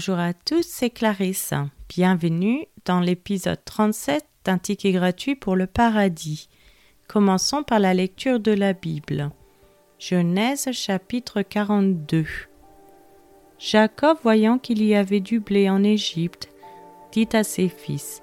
Bonjour 0.00 0.18
à 0.18 0.32
tous, 0.32 0.64
c'est 0.66 0.88
Clarisse. 0.88 1.52
Bienvenue 1.90 2.64
dans 2.86 3.00
l'épisode 3.00 3.62
37 3.62 4.24
d'un 4.46 4.56
ticket 4.56 4.92
gratuit 4.92 5.34
pour 5.36 5.56
le 5.56 5.66
paradis. 5.66 6.48
Commençons 7.06 7.62
par 7.62 7.80
la 7.80 7.92
lecture 7.92 8.40
de 8.40 8.52
la 8.52 8.72
Bible. 8.72 9.30
Genèse 9.98 10.72
chapitre 10.72 11.42
42. 11.42 12.24
Jacob, 13.58 14.16
voyant 14.22 14.56
qu'il 14.56 14.82
y 14.82 14.94
avait 14.94 15.20
du 15.20 15.38
blé 15.38 15.68
en 15.68 15.84
Égypte, 15.84 16.48
dit 17.12 17.28
à 17.34 17.44
ses 17.44 17.68
fils 17.68 18.22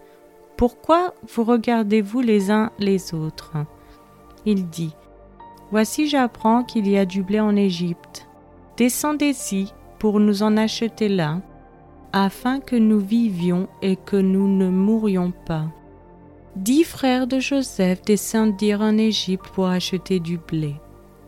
Pourquoi 0.57 1.13
vous 1.31 1.43
regardez-vous 1.43 2.21
les 2.21 2.49
uns 2.49 2.71
les 2.79 3.13
autres? 3.13 3.53
Il 4.47 4.67
dit 4.67 4.95
Voici, 5.69 6.07
j'apprends 6.07 6.63
qu'il 6.63 6.87
y 6.89 6.97
a 6.97 7.05
du 7.05 7.21
blé 7.21 7.39
en 7.39 7.55
Égypte. 7.55 8.27
Descendez-y 8.77 9.71
pour 9.99 10.19
nous 10.19 10.41
en 10.41 10.57
acheter 10.57 11.07
là, 11.07 11.39
afin 12.25 12.59
que 12.59 12.75
nous 12.75 12.99
vivions 12.99 13.67
et 13.81 13.95
que 13.95 14.15
nous 14.15 14.47
ne 14.47 14.69
mourions 14.69 15.31
pas. 15.45 15.65
Dix 16.55 16.83
frères 16.83 17.27
de 17.27 17.39
Joseph 17.39 18.01
descendirent 18.01 18.81
en 18.81 18.97
Égypte 18.97 19.47
pour 19.53 19.67
acheter 19.67 20.19
du 20.19 20.39
blé. 20.39 20.75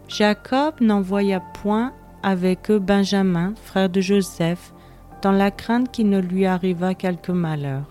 Jacob 0.07 0.75
n'envoya 0.81 1.39
point 1.39 1.93
avec 2.23 2.71
eux 2.71 2.79
Benjamin, 2.79 3.53
frère 3.63 3.89
de 3.89 4.01
Joseph, 4.01 4.73
dans 5.21 5.31
la 5.31 5.51
crainte 5.51 5.91
qu'il 5.91 6.09
ne 6.09 6.19
lui 6.19 6.45
arrivât 6.45 6.95
quelque 6.95 7.31
malheur. 7.31 7.83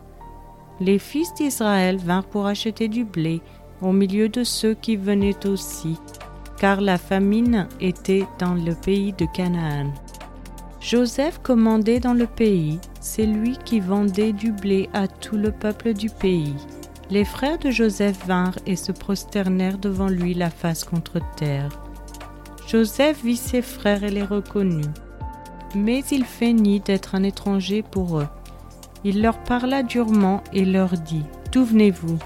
Les 0.80 0.98
fils 0.98 1.32
d'Israël 1.34 1.98
vinrent 1.98 2.26
pour 2.26 2.46
acheter 2.46 2.88
du 2.88 3.04
blé 3.04 3.40
au 3.80 3.92
milieu 3.92 4.28
de 4.28 4.42
ceux 4.42 4.74
qui 4.74 4.96
venaient 4.96 5.46
aussi, 5.46 5.96
car 6.58 6.80
la 6.80 6.98
famine 6.98 7.68
était 7.80 8.26
dans 8.40 8.54
le 8.54 8.74
pays 8.74 9.12
de 9.12 9.26
Canaan. 9.32 9.92
Joseph 10.88 11.40
commandait 11.42 12.00
dans 12.00 12.14
le 12.14 12.26
pays, 12.26 12.80
c'est 12.98 13.26
lui 13.26 13.58
qui 13.66 13.78
vendait 13.78 14.32
du 14.32 14.52
blé 14.52 14.88
à 14.94 15.06
tout 15.06 15.36
le 15.36 15.52
peuple 15.52 15.92
du 15.92 16.08
pays. 16.08 16.56
Les 17.10 17.26
frères 17.26 17.58
de 17.58 17.70
Joseph 17.70 18.26
vinrent 18.26 18.58
et 18.64 18.74
se 18.74 18.92
prosternèrent 18.92 19.76
devant 19.76 20.08
lui 20.08 20.32
la 20.32 20.48
face 20.48 20.84
contre 20.84 21.20
terre. 21.36 21.68
Joseph 22.66 23.22
vit 23.22 23.36
ses 23.36 23.60
frères 23.60 24.02
et 24.02 24.10
les 24.10 24.22
reconnut. 24.22 24.88
Mais 25.74 26.00
il 26.10 26.24
feignit 26.24 26.86
d'être 26.86 27.14
un 27.14 27.22
étranger 27.22 27.82
pour 27.82 28.20
eux. 28.20 28.28
Il 29.04 29.20
leur 29.20 29.42
parla 29.42 29.82
durement 29.82 30.42
et 30.54 30.64
leur 30.64 30.92
dit 30.92 31.24
D'où 31.52 31.66
venez-vous? 31.66 32.18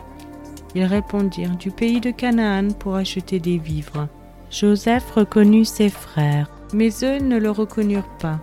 Ils 0.77 0.84
répondirent 0.84 1.56
Du 1.56 1.72
pays 1.72 2.00
de 2.00 2.12
Canaan 2.12 2.68
pour 2.78 2.94
acheter 2.94 3.40
des 3.40 3.58
vivres. 3.58 4.06
Joseph 4.52 5.10
reconnut 5.10 5.64
ses 5.64 5.88
frères, 5.88 6.48
mais 6.72 6.90
eux 7.02 7.18
ne 7.18 7.38
le 7.38 7.50
reconnurent 7.50 8.16
pas. 8.20 8.38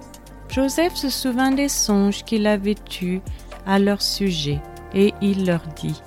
Joseph 0.49 0.95
se 0.95 1.09
souvint 1.09 1.51
des 1.51 1.69
songes 1.69 2.23
qu'il 2.23 2.47
avait 2.47 2.75
eus 3.03 3.21
à 3.67 3.77
leur 3.77 4.01
sujet, 4.01 4.59
et 4.95 5.13
il 5.21 5.45
leur 5.45 5.61
dit 5.75 6.01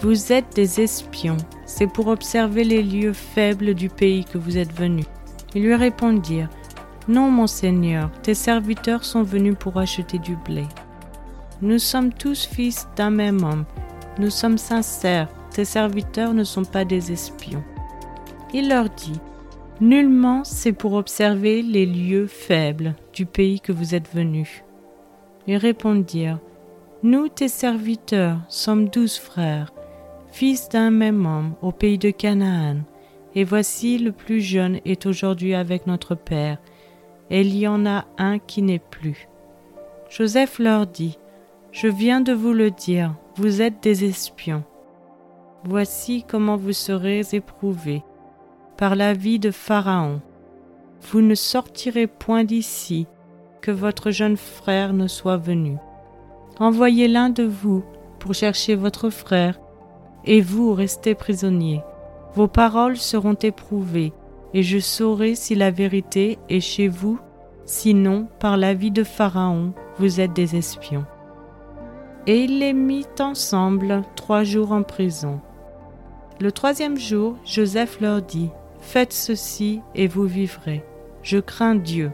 Vous 0.00 0.32
êtes 0.32 0.54
des 0.54 0.80
espions, 0.80 1.38
c'est 1.66 1.88
pour 1.88 2.06
observer 2.06 2.62
les 2.62 2.84
lieux 2.84 3.12
faibles 3.12 3.74
du 3.74 3.88
pays 3.88 4.24
que 4.24 4.38
vous 4.38 4.58
êtes 4.58 4.72
venus. 4.72 5.06
Ils 5.56 5.64
lui 5.64 5.74
répondirent 5.74 6.50
Non, 7.08 7.28
mon 7.30 7.48
Seigneur, 7.48 8.12
tes 8.22 8.34
serviteurs 8.34 9.04
sont 9.04 9.24
venus 9.24 9.56
pour 9.58 9.76
acheter 9.76 10.20
du 10.20 10.36
blé. 10.36 10.64
Nous 11.60 11.80
sommes 11.80 12.12
tous 12.12 12.46
fils 12.46 12.86
d'un 12.94 13.10
même 13.10 13.42
homme, 13.42 13.64
nous 14.18 14.30
sommes 14.30 14.58
sincères, 14.58 15.28
tes 15.50 15.64
serviteurs 15.64 16.32
ne 16.32 16.44
sont 16.44 16.64
pas 16.64 16.84
des 16.84 17.10
espions. 17.10 17.64
Il 18.52 18.68
leur 18.68 18.88
dit 18.88 19.20
Nullement 19.80 20.44
c'est 20.44 20.72
pour 20.72 20.92
observer 20.92 21.60
les 21.60 21.84
lieux 21.84 22.28
faibles 22.28 22.94
du 23.12 23.26
pays 23.26 23.60
que 23.60 23.72
vous 23.72 23.96
êtes 23.96 24.08
venus. 24.14 24.62
Ils 25.48 25.56
répondirent 25.56 26.38
Nous, 27.02 27.28
tes 27.28 27.48
serviteurs, 27.48 28.38
sommes 28.48 28.88
douze 28.88 29.18
frères, 29.18 29.72
fils 30.30 30.68
d'un 30.68 30.90
même 30.90 31.26
homme, 31.26 31.54
au 31.60 31.72
pays 31.72 31.98
de 31.98 32.10
Canaan, 32.10 32.82
et 33.34 33.42
voici 33.42 33.98
le 33.98 34.12
plus 34.12 34.40
jeune 34.40 34.78
est 34.84 35.06
aujourd'hui 35.06 35.54
avec 35.54 35.88
notre 35.88 36.14
père, 36.14 36.58
et 37.30 37.40
il 37.40 37.56
y 37.56 37.66
en 37.66 37.84
a 37.84 38.04
un 38.16 38.38
qui 38.38 38.62
n'est 38.62 38.78
plus. 38.78 39.28
Joseph 40.08 40.60
leur 40.60 40.86
dit 40.86 41.18
Je 41.72 41.88
viens 41.88 42.20
de 42.20 42.32
vous 42.32 42.52
le 42.52 42.70
dire, 42.70 43.16
vous 43.34 43.60
êtes 43.60 43.82
des 43.82 44.04
espions. 44.04 44.62
Voici 45.64 46.24
comment 46.28 46.56
vous 46.56 46.72
serez 46.72 47.22
éprouvés 47.32 48.04
par 48.76 48.96
la 48.96 49.12
vie 49.12 49.38
de 49.38 49.50
Pharaon. 49.50 50.20
Vous 51.02 51.20
ne 51.20 51.34
sortirez 51.34 52.06
point 52.06 52.44
d'ici, 52.44 53.06
que 53.60 53.70
votre 53.70 54.10
jeune 54.10 54.36
frère 54.36 54.92
ne 54.92 55.06
soit 55.06 55.36
venu. 55.36 55.76
Envoyez 56.58 57.08
l'un 57.08 57.30
de 57.30 57.44
vous 57.44 57.84
pour 58.18 58.34
chercher 58.34 58.74
votre 58.74 59.10
frère, 59.10 59.58
et 60.24 60.40
vous 60.40 60.72
restez 60.72 61.14
prisonniers. 61.14 61.82
Vos 62.34 62.48
paroles 62.48 62.96
seront 62.96 63.34
éprouvées, 63.34 64.12
et 64.54 64.62
je 64.62 64.78
saurai 64.78 65.34
si 65.34 65.54
la 65.54 65.70
vérité 65.70 66.38
est 66.48 66.60
chez 66.60 66.88
vous, 66.88 67.18
sinon, 67.64 68.28
par 68.38 68.56
la 68.56 68.74
vie 68.74 68.90
de 68.90 69.04
Pharaon, 69.04 69.72
vous 69.98 70.20
êtes 70.20 70.32
des 70.32 70.56
espions. 70.56 71.04
Et 72.26 72.44
il 72.44 72.58
les 72.58 72.72
mit 72.72 73.06
ensemble 73.20 74.02
trois 74.16 74.44
jours 74.44 74.72
en 74.72 74.82
prison. 74.82 75.40
Le 76.40 76.50
troisième 76.50 76.96
jour, 76.96 77.36
Joseph 77.44 78.00
leur 78.00 78.22
dit, 78.22 78.50
Faites 78.86 79.12
ceci 79.12 79.80
et 79.96 80.06
vous 80.06 80.24
vivrez. 80.24 80.84
Je 81.22 81.38
crains 81.38 81.74
Dieu. 81.74 82.12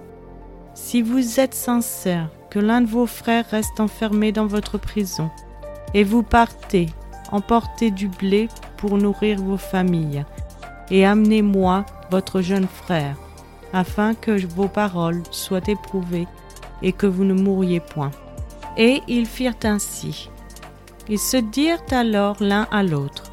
Si 0.73 1.03
vous 1.03 1.39
êtes 1.39 1.53
sincère, 1.53 2.31
que 2.49 2.59
l'un 2.59 2.81
de 2.81 2.87
vos 2.87 3.07
frères 3.07 3.45
reste 3.51 3.81
enfermé 3.81 4.33
dans 4.33 4.47
votre 4.47 4.79
prison, 4.79 5.31
et 5.93 6.05
vous 6.05 6.23
partez, 6.23 6.87
emportez 7.33 7.91
du 7.91 8.09
blé 8.09 8.49
pour 8.79 8.97
nourrir 8.97 9.39
vos 9.39 9.59
familles, 9.59 10.25
et 10.91 11.05
amenez-moi 11.05 11.85
votre 12.11 12.41
jeune 12.41 12.67
frère, 12.67 13.17
afin 13.75 14.15
que 14.15 14.45
vos 14.47 14.69
paroles 14.69 15.23
soient 15.31 15.69
éprouvées 15.69 16.27
et 16.83 16.93
que 16.93 17.07
vous 17.07 17.25
ne 17.25 17.35
mouriez 17.35 17.81
point. 17.81 18.11
Et 18.79 19.03
ils 19.07 19.27
firent 19.27 19.65
ainsi. 19.65 20.31
Ils 21.09 21.19
se 21.19 21.37
dirent 21.37 21.85
alors 21.91 22.37
l'un 22.41 22.67
à 22.71 22.83
l'autre, 22.83 23.30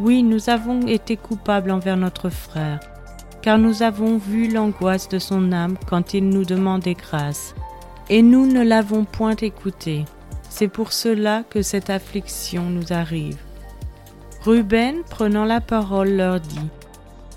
oui, 0.00 0.24
nous 0.24 0.50
avons 0.50 0.86
été 0.86 1.16
coupables 1.16 1.70
envers 1.70 1.96
notre 1.96 2.28
frère, 2.28 2.80
car 3.42 3.58
nous 3.58 3.82
avons 3.82 4.18
vu 4.18 4.48
l'angoisse 4.48 5.08
de 5.08 5.20
son 5.20 5.52
âme 5.52 5.76
quand 5.86 6.14
il 6.14 6.28
nous 6.28 6.44
demandait 6.44 6.94
grâce, 6.94 7.54
et 8.10 8.22
nous 8.22 8.46
ne 8.46 8.62
l'avons 8.62 9.04
point 9.04 9.36
écouté. 9.36 10.04
C'est 10.48 10.68
pour 10.68 10.92
cela 10.92 11.44
que 11.48 11.62
cette 11.62 11.90
affliction 11.90 12.70
nous 12.70 12.92
arrive. 12.92 13.38
Ruben, 14.42 15.02
prenant 15.08 15.44
la 15.44 15.60
parole, 15.60 16.10
leur 16.10 16.40
dit, 16.40 16.68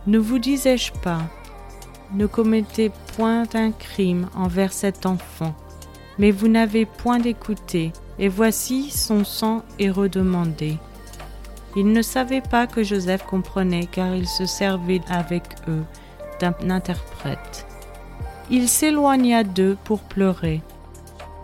Ne 0.08 0.18
vous 0.18 0.40
disais-je 0.40 0.92
pas, 0.94 1.22
ne 2.14 2.26
commettez 2.26 2.92
point 3.16 3.44
un 3.54 3.72
crime 3.72 4.30
envers 4.36 4.74
cet 4.74 5.06
enfant, 5.06 5.56
mais 6.18 6.32
vous 6.32 6.48
n'avez 6.48 6.86
point 6.86 7.20
d'écouter, 7.20 7.94
et 8.18 8.30
voici 8.30 8.90
son 8.90 9.24
sang 9.24 9.64
est 9.78 9.92
redemandé. 9.92 10.78
Ils 11.80 11.92
ne 11.92 12.02
savaient 12.02 12.42
pas 12.42 12.66
que 12.66 12.82
Joseph 12.82 13.24
comprenait 13.24 13.86
car 13.86 14.16
il 14.16 14.28
se 14.28 14.48
servait 14.48 15.02
avec 15.10 15.44
eux 15.68 15.84
d'un 16.40 16.56
interprète. 16.72 17.68
Il 18.50 18.68
s'éloigna 18.68 19.44
d'eux 19.44 19.78
pour 19.84 20.00
pleurer. 20.00 20.64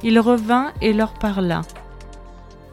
Il 0.01 0.19
revint 0.19 0.73
et 0.81 0.91
leur 0.91 1.13
parla. 1.13 1.61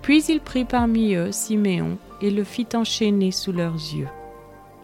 Puis 0.01 0.25
il 0.25 0.41
prit 0.41 0.65
parmi 0.65 1.15
eux 1.15 1.33
Siméon 1.33 1.99
et 2.23 2.31
le 2.31 2.45
fit 2.45 2.67
enchaîner 2.73 3.31
sous 3.31 3.53
leurs 3.53 3.75
yeux. 3.75 4.09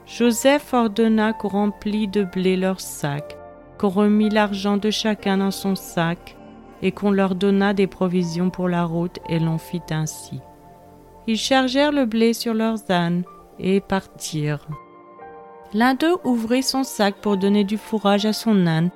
Joseph 0.06 0.74
ordonna 0.74 1.32
qu'on 1.32 1.48
remplît 1.48 2.08
de 2.08 2.24
blé 2.24 2.58
leurs 2.58 2.82
sacs, 2.82 3.38
qu'on 3.78 3.88
remit 3.88 4.28
l'argent 4.28 4.76
de 4.76 4.90
chacun 4.90 5.38
dans 5.38 5.50
son 5.50 5.76
sac, 5.76 6.36
et 6.82 6.92
qu'on 6.92 7.10
leur 7.10 7.36
donna 7.36 7.72
des 7.72 7.86
provisions 7.86 8.50
pour 8.50 8.68
la 8.68 8.84
route, 8.84 9.18
et 9.30 9.38
l'on 9.38 9.56
fit 9.56 9.82
ainsi. 9.90 10.40
Ils 11.26 11.38
chargèrent 11.38 11.92
le 11.92 12.04
blé 12.04 12.32
sur 12.32 12.54
leurs 12.54 12.90
ânes 12.90 13.24
et 13.58 13.80
partirent. 13.80 14.66
L'un 15.74 15.94
d'eux 15.94 16.16
ouvrit 16.24 16.62
son 16.62 16.84
sac 16.84 17.16
pour 17.16 17.36
donner 17.36 17.64
du 17.64 17.76
fourrage 17.76 18.26
à 18.26 18.32
son 18.32 18.66
âne 18.66 18.90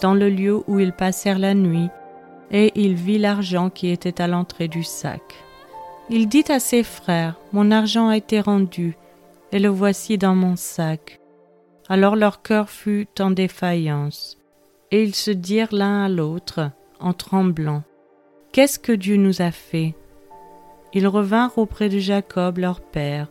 dans 0.00 0.14
le 0.14 0.28
lieu 0.28 0.62
où 0.66 0.78
ils 0.80 0.92
passèrent 0.92 1.38
la 1.38 1.54
nuit, 1.54 1.88
et 2.50 2.72
il 2.74 2.94
vit 2.94 3.18
l'argent 3.18 3.70
qui 3.70 3.88
était 3.88 4.20
à 4.20 4.28
l'entrée 4.28 4.68
du 4.68 4.84
sac. 4.84 5.22
Il 6.08 6.28
dit 6.28 6.44
à 6.48 6.60
ses 6.60 6.82
frères, 6.82 7.36
Mon 7.52 7.70
argent 7.70 8.08
a 8.08 8.16
été 8.16 8.40
rendu, 8.40 8.96
et 9.52 9.58
le 9.58 9.68
voici 9.68 10.18
dans 10.18 10.34
mon 10.34 10.56
sac. 10.56 11.20
Alors 11.88 12.16
leur 12.16 12.42
cœur 12.42 12.70
fut 12.70 13.08
en 13.20 13.30
défaillance, 13.30 14.38
et 14.90 15.02
ils 15.02 15.14
se 15.14 15.30
dirent 15.30 15.72
l'un 15.74 16.04
à 16.04 16.08
l'autre, 16.08 16.70
en 17.00 17.12
tremblant, 17.12 17.82
Qu'est-ce 18.52 18.78
que 18.78 18.92
Dieu 18.92 19.16
nous 19.16 19.42
a 19.42 19.50
fait? 19.50 19.94
Ils 20.96 21.06
revinrent 21.06 21.58
auprès 21.58 21.90
de 21.90 21.98
Jacob 21.98 22.56
leur 22.56 22.80
père, 22.80 23.28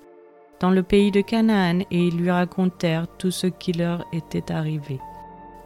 dans 0.59 0.69
le 0.69 0.83
pays 0.83 1.09
de 1.09 1.21
Canaan, 1.21 1.79
et 1.89 2.07
ils 2.07 2.15
lui 2.15 2.29
racontèrent 2.29 3.07
tout 3.17 3.31
ce 3.31 3.47
qui 3.47 3.73
leur 3.73 4.05
était 4.13 4.51
arrivé. 4.51 4.99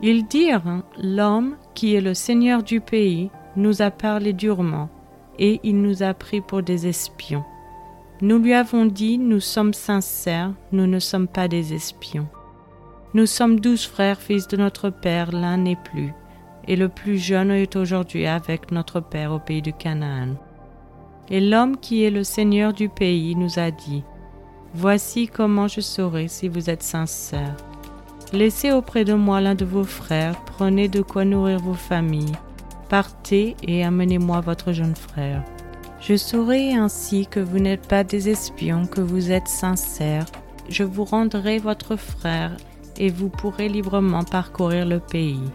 Ils 0.02 0.26
dirent, 0.26 0.82
L'homme 0.98 1.58
qui 1.76 1.96
est 1.96 2.02
le 2.02 2.14
seigneur 2.14 2.64
du 2.64 2.80
pays 2.80 3.30
nous 3.58 3.82
a 3.82 3.92
parlé 3.92 4.32
durement, 4.32 4.90
et 5.40 5.60
il 5.64 5.82
nous 5.82 6.02
a 6.02 6.14
pris 6.14 6.40
pour 6.40 6.64
des 6.64 6.88
espions. 6.88 7.44
Nous 8.22 8.38
lui 8.38 8.54
avons 8.54 8.86
dit, 8.86 9.18
nous 9.18 9.42
sommes 9.42 9.74
sincères, 9.74 10.54
nous 10.72 10.88
ne 10.88 11.00
sommes 11.00 11.28
pas 11.28 11.50
des 11.50 11.74
espions. 11.74 12.30
Nous 13.14 13.26
sommes 13.26 13.60
douze 13.60 13.86
frères, 13.86 14.22
fils 14.22 14.48
de 14.48 14.56
notre 14.56 14.90
Père, 14.90 15.34
l'un 15.34 15.58
n'est 15.58 15.76
plus, 15.76 16.14
et 16.66 16.78
le 16.78 16.88
plus 16.88 17.18
jeune 17.18 17.52
est 17.52 17.76
aujourd'hui 17.76 18.26
avec 18.26 18.72
notre 18.72 19.02
Père 19.02 19.34
au 19.34 19.40
pays 19.40 19.62
de 19.62 19.72
Canaan. 19.72 20.38
Et 21.30 21.40
l'homme 21.40 21.78
qui 21.78 22.04
est 22.04 22.10
le 22.10 22.24
Seigneur 22.24 22.74
du 22.74 22.90
pays 22.90 23.36
nous 23.36 23.60
a 23.60 23.72
dit, 23.72 24.04
Voici 24.74 25.28
comment 25.28 25.68
je 25.68 25.82
saurai 25.82 26.28
si 26.28 26.48
vous 26.48 26.70
êtes 26.70 26.84
sincères. 26.84 27.56
Laissez 28.34 28.72
auprès 28.72 29.06
de 29.06 29.14
moi 29.14 29.42
l'un 29.42 29.56
de 29.56 29.66
vos 29.66 29.84
frères, 29.84 30.40
prenez 30.46 30.88
de 30.88 31.02
quoi 31.02 31.26
nourrir 31.26 31.60
vos 31.60 31.74
familles, 31.74 32.36
partez 32.88 33.56
et 33.64 33.84
amenez-moi 33.84 34.42
votre 34.42 34.72
jeune 34.72 34.96
frère. 34.96 35.44
Je 36.00 36.16
saurai 36.16 36.74
ainsi 36.74 37.26
que 37.26 37.40
vous 37.40 37.60
n'êtes 37.60 37.88
pas 37.88 38.04
des 38.04 38.30
espions, 38.30 38.86
que 38.86 39.02
vous 39.02 39.32
êtes 39.32 39.48
sincères. 39.48 40.26
Je 40.70 40.84
vous 40.84 41.04
rendrai 41.04 41.58
votre 41.58 41.96
frère, 41.96 42.56
et 42.98 43.10
vous 43.10 43.30
pourrez 43.30 43.70
librement 43.70 44.24
parcourir 44.24 44.86
le 44.86 45.00
pays. 45.00 45.50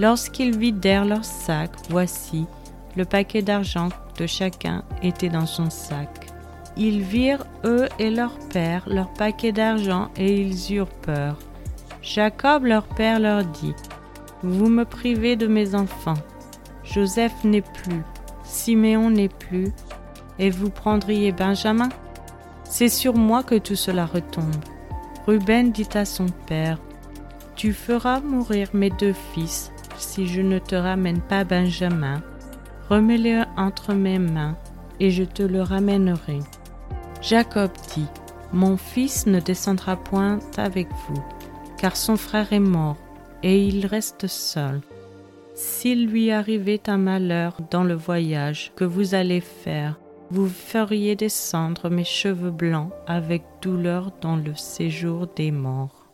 Lorsqu'ils 0.00 0.58
vidèrent 0.58 1.04
leur 1.04 1.24
sac, 1.24 1.70
voici, 1.88 2.46
le 2.96 3.04
paquet 3.04 3.42
d'argent 3.42 3.90
chacun 4.24 4.82
était 5.02 5.28
dans 5.28 5.44
son 5.44 5.68
sac. 5.68 6.28
Ils 6.78 7.02
virent, 7.02 7.44
eux 7.64 7.86
et 7.98 8.10
leur 8.10 8.38
père, 8.50 8.84
leur 8.86 9.12
paquet 9.12 9.52
d'argent, 9.52 10.08
et 10.16 10.40
ils 10.40 10.74
eurent 10.74 10.88
peur. 10.88 11.38
Jacob, 12.02 12.64
leur 12.64 12.86
père, 12.86 13.20
leur 13.20 13.44
dit, 13.44 13.74
Vous 14.42 14.68
me 14.68 14.84
privez 14.84 15.36
de 15.36 15.46
mes 15.46 15.74
enfants. 15.74 16.22
Joseph 16.84 17.44
n'est 17.44 17.62
plus, 17.62 18.02
Siméon 18.44 19.10
n'est 19.10 19.28
plus, 19.28 19.72
et 20.38 20.50
vous 20.50 20.70
prendriez 20.70 21.32
Benjamin? 21.32 21.88
C'est 22.64 22.88
sur 22.88 23.14
moi 23.14 23.42
que 23.42 23.56
tout 23.56 23.74
cela 23.74 24.06
retombe. 24.06 24.54
Ruben 25.26 25.72
dit 25.72 25.88
à 25.94 26.04
son 26.04 26.26
père, 26.46 26.78
Tu 27.56 27.72
feras 27.72 28.20
mourir 28.20 28.68
mes 28.72 28.90
deux 28.90 29.14
fils 29.34 29.72
si 29.98 30.26
je 30.26 30.42
ne 30.42 30.58
te 30.58 30.74
ramène 30.74 31.20
pas 31.20 31.44
Benjamin. 31.44 32.22
Remets-le 32.88 33.44
entre 33.56 33.94
mes 33.94 34.18
mains, 34.18 34.56
et 35.00 35.10
je 35.10 35.24
te 35.24 35.42
le 35.42 35.62
ramènerai. 35.62 36.38
Jacob 37.20 37.70
dit, 37.94 38.06
Mon 38.52 38.76
fils 38.76 39.26
ne 39.26 39.40
descendra 39.40 39.96
point 39.96 40.38
avec 40.56 40.88
vous, 41.08 41.22
car 41.78 41.96
son 41.96 42.16
frère 42.16 42.52
est 42.52 42.60
mort, 42.60 42.96
et 43.42 43.66
il 43.66 43.86
reste 43.86 44.26
seul. 44.26 44.80
S'il 45.54 46.06
lui 46.06 46.30
arrivait 46.30 46.88
un 46.88 46.98
malheur 46.98 47.56
dans 47.70 47.82
le 47.82 47.94
voyage 47.94 48.72
que 48.76 48.84
vous 48.84 49.14
allez 49.14 49.40
faire, 49.40 49.98
vous 50.30 50.48
feriez 50.48 51.16
descendre 51.16 51.88
mes 51.88 52.04
cheveux 52.04 52.50
blancs 52.50 52.90
avec 53.06 53.42
douleur 53.62 54.12
dans 54.20 54.36
le 54.36 54.54
séjour 54.54 55.26
des 55.34 55.50
morts. 55.50 56.06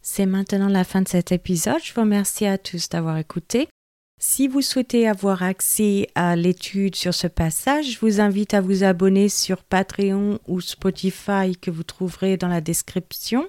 C'est 0.00 0.26
maintenant 0.26 0.68
la 0.68 0.84
fin 0.84 1.02
de 1.02 1.08
cet 1.08 1.32
épisode. 1.32 1.82
Je 1.82 1.92
vous 1.92 2.00
remercie 2.00 2.46
à 2.46 2.56
tous 2.56 2.88
d'avoir 2.88 3.18
écouté. 3.18 3.68
Si 4.20 4.48
vous 4.48 4.62
souhaitez 4.62 5.06
avoir 5.06 5.44
accès 5.44 6.08
à 6.16 6.34
l'étude 6.34 6.96
sur 6.96 7.14
ce 7.14 7.28
passage, 7.28 7.92
je 7.92 7.98
vous 8.00 8.20
invite 8.20 8.52
à 8.52 8.60
vous 8.60 8.82
abonner 8.82 9.28
sur 9.28 9.62
Patreon 9.62 10.40
ou 10.48 10.60
Spotify 10.60 11.56
que 11.60 11.70
vous 11.70 11.84
trouverez 11.84 12.36
dans 12.36 12.48
la 12.48 12.60
description. 12.60 13.46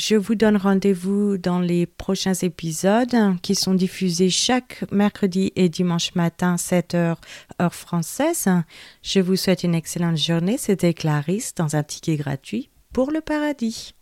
Je 0.00 0.16
vous 0.16 0.34
donne 0.34 0.56
rendez-vous 0.56 1.36
dans 1.36 1.60
les 1.60 1.84
prochains 1.84 2.34
épisodes 2.34 3.14
qui 3.42 3.54
sont 3.54 3.74
diffusés 3.74 4.30
chaque 4.30 4.84
mercredi 4.90 5.52
et 5.54 5.68
dimanche 5.68 6.14
matin 6.14 6.56
7h 6.56 7.16
heure 7.60 7.74
française. 7.74 8.48
Je 9.02 9.20
vous 9.20 9.36
souhaite 9.36 9.64
une 9.64 9.74
excellente 9.74 10.18
journée. 10.18 10.56
C'était 10.56 10.94
Clarisse 10.94 11.54
dans 11.54 11.76
un 11.76 11.82
ticket 11.82 12.16
gratuit 12.16 12.70
pour 12.92 13.10
le 13.10 13.20
paradis. 13.20 13.94